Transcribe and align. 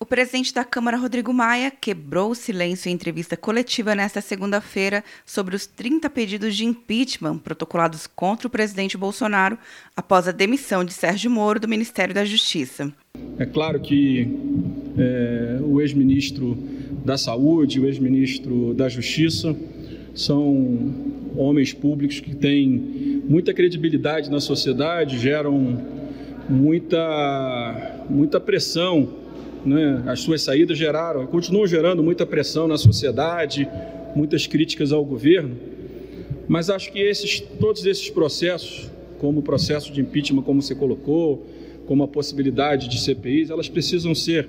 O 0.00 0.06
presidente 0.06 0.54
da 0.54 0.62
Câmara, 0.62 0.96
Rodrigo 0.96 1.32
Maia, 1.32 1.72
quebrou 1.72 2.30
o 2.30 2.34
silêncio 2.34 2.88
em 2.88 2.92
entrevista 2.92 3.36
coletiva 3.36 3.96
nesta 3.96 4.20
segunda-feira 4.20 5.02
sobre 5.26 5.56
os 5.56 5.66
30 5.66 6.08
pedidos 6.08 6.56
de 6.56 6.64
impeachment 6.64 7.38
protocolados 7.38 8.06
contra 8.06 8.46
o 8.46 8.50
presidente 8.50 8.96
Bolsonaro 8.96 9.58
após 9.96 10.28
a 10.28 10.32
demissão 10.32 10.84
de 10.84 10.92
Sérgio 10.92 11.28
Moro 11.28 11.58
do 11.58 11.66
Ministério 11.66 12.14
da 12.14 12.24
Justiça. 12.24 12.92
É 13.40 13.44
claro 13.44 13.80
que 13.80 14.28
é, 14.96 15.58
o 15.64 15.80
ex-ministro 15.80 16.56
da 17.04 17.18
Saúde, 17.18 17.80
o 17.80 17.86
ex-ministro 17.86 18.74
da 18.74 18.88
Justiça 18.88 19.56
são 20.14 20.94
homens 21.36 21.72
públicos 21.72 22.20
que 22.20 22.36
têm 22.36 23.20
muita 23.28 23.52
credibilidade 23.52 24.30
na 24.30 24.38
sociedade, 24.38 25.18
geram 25.18 25.82
muita, 26.48 28.04
muita 28.08 28.38
pressão 28.38 29.26
né, 29.68 30.02
as 30.06 30.20
suas 30.20 30.42
saídas 30.42 30.78
geraram, 30.78 31.26
continuam 31.26 31.66
gerando 31.66 32.02
muita 32.02 32.24
pressão 32.26 32.66
na 32.66 32.78
sociedade, 32.78 33.68
muitas 34.14 34.46
críticas 34.46 34.92
ao 34.92 35.04
governo, 35.04 35.56
mas 36.48 36.70
acho 36.70 36.90
que 36.90 36.98
esses, 36.98 37.40
todos 37.40 37.84
esses 37.84 38.08
processos, 38.08 38.90
como 39.18 39.40
o 39.40 39.42
processo 39.42 39.92
de 39.92 40.00
impeachment, 40.00 40.42
como 40.42 40.62
você 40.62 40.74
colocou, 40.74 41.46
como 41.86 42.02
a 42.02 42.08
possibilidade 42.08 42.88
de 42.88 43.00
CPIs, 43.00 43.50
elas 43.50 43.68
precisam 43.68 44.14
ser 44.14 44.48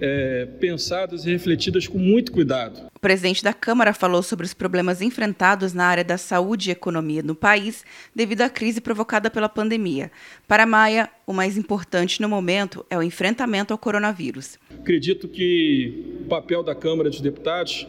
é, 0.00 0.46
pensadas 0.60 1.24
e 1.24 1.30
refletidas 1.30 1.86
com 1.86 1.98
muito 1.98 2.32
cuidado. 2.32 2.88
O 2.94 3.00
presidente 3.00 3.42
da 3.42 3.52
Câmara 3.52 3.92
falou 3.92 4.22
sobre 4.22 4.46
os 4.46 4.54
problemas 4.54 5.00
enfrentados 5.00 5.72
na 5.72 5.84
área 5.84 6.04
da 6.04 6.16
saúde 6.16 6.70
e 6.70 6.72
economia 6.72 7.22
no 7.22 7.34
país 7.34 7.84
devido 8.14 8.42
à 8.42 8.48
crise 8.48 8.80
provocada 8.80 9.30
pela 9.30 9.48
pandemia. 9.48 10.10
Para 10.48 10.66
Maia, 10.66 11.08
o 11.26 11.32
mais 11.32 11.56
importante 11.56 12.20
no 12.20 12.28
momento 12.28 12.84
é 12.88 12.96
o 12.96 13.02
enfrentamento 13.02 13.72
ao 13.72 13.78
coronavírus. 13.78 14.58
Acredito 14.80 15.28
que 15.28 16.20
o 16.24 16.28
papel 16.28 16.62
da 16.62 16.74
Câmara 16.74 17.10
dos 17.10 17.20
Deputados, 17.20 17.86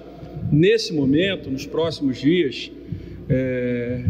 nesse 0.51 0.93
momento, 0.93 1.49
nos 1.49 1.65
próximos 1.65 2.17
dias, 2.19 2.71
é, 3.29 4.03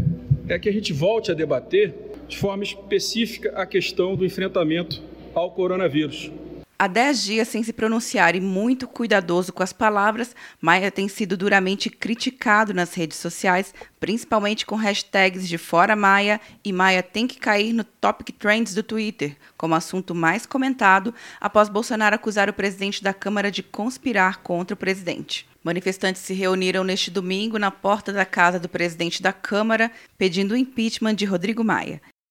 é 0.49 0.59
que 0.59 0.69
a 0.69 0.73
gente 0.73 0.91
volte 0.93 1.31
a 1.31 1.33
debater 1.33 1.93
de 2.27 2.37
forma 2.37 2.63
específica 2.63 3.51
a 3.55 3.65
questão 3.65 4.15
do 4.15 4.25
enfrentamento 4.25 5.01
ao 5.33 5.51
coronavírus. 5.51 6.31
Há 6.77 6.87
dez 6.87 7.23
dias 7.23 7.47
sem 7.47 7.63
se 7.63 7.71
pronunciar 7.71 8.35
e 8.35 8.41
muito 8.41 8.85
cuidadoso 8.85 9.53
com 9.53 9.63
as 9.63 9.71
palavras, 9.71 10.35
Maia 10.59 10.91
tem 10.91 11.07
sido 11.07 11.37
duramente 11.37 11.89
criticado 11.89 12.73
nas 12.73 12.93
redes 12.93 13.17
sociais, 13.17 13.73
principalmente 13.97 14.65
com 14.65 14.75
hashtags 14.75 15.47
de 15.47 15.57
Fora 15.57 15.95
Maia 15.95 16.39
e 16.65 16.73
Maia 16.73 17.01
tem 17.01 17.27
que 17.27 17.39
cair 17.39 17.71
no 17.71 17.85
Topic 17.85 18.35
Trends 18.37 18.73
do 18.73 18.83
Twitter, 18.83 19.37
como 19.55 19.73
assunto 19.73 20.13
mais 20.13 20.45
comentado 20.45 21.13
após 21.39 21.69
Bolsonaro 21.69 22.15
acusar 22.15 22.49
o 22.49 22.53
presidente 22.53 23.01
da 23.01 23.13
Câmara 23.13 23.49
de 23.49 23.63
conspirar 23.63 24.41
contra 24.41 24.73
o 24.73 24.77
presidente. 24.77 25.47
Manifestantes 25.63 26.21
se 26.23 26.33
reuniram 26.33 26.83
neste 26.83 27.09
domingo 27.09 27.57
na 27.57 27.71
porta 27.71 28.11
da 28.11 28.25
casa 28.25 28.59
do 28.59 28.67
presidente 28.67 29.23
da 29.23 29.31
Câmara, 29.31 29.89
pedindo 30.17 30.53
o 30.53 30.57
impeachment 30.57 31.15
de 31.15 31.23
Rodrigo 31.23 31.63
Maia. 31.63 32.01